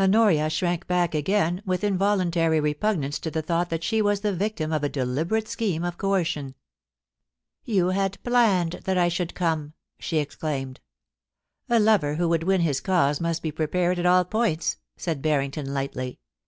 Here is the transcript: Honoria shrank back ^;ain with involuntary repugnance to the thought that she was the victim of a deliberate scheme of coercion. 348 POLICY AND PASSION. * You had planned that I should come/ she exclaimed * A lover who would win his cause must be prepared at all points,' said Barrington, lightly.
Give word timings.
Honoria 0.00 0.50
shrank 0.50 0.88
back 0.88 1.12
^;ain 1.12 1.62
with 1.64 1.84
involuntary 1.84 2.58
repugnance 2.58 3.20
to 3.20 3.30
the 3.30 3.42
thought 3.42 3.70
that 3.70 3.84
she 3.84 4.02
was 4.02 4.22
the 4.22 4.32
victim 4.34 4.72
of 4.72 4.82
a 4.82 4.88
deliberate 4.88 5.46
scheme 5.46 5.84
of 5.84 5.96
coercion. 5.96 6.56
348 7.64 7.94
POLICY 7.94 8.02
AND 8.02 8.12
PASSION. 8.12 8.22
* 8.26 8.26
You 8.34 8.42
had 8.42 8.74
planned 8.82 8.84
that 8.86 8.98
I 8.98 9.08
should 9.08 9.34
come/ 9.36 9.74
she 10.00 10.16
exclaimed 10.18 10.80
* 11.26 11.70
A 11.70 11.78
lover 11.78 12.16
who 12.16 12.28
would 12.28 12.42
win 12.42 12.62
his 12.62 12.80
cause 12.80 13.20
must 13.20 13.40
be 13.40 13.52
prepared 13.52 14.00
at 14.00 14.06
all 14.06 14.24
points,' 14.24 14.78
said 14.96 15.22
Barrington, 15.22 15.72
lightly. 15.72 16.18